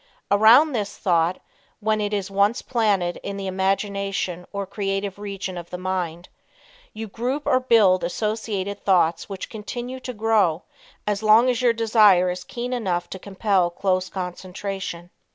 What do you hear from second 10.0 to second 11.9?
grow as long as your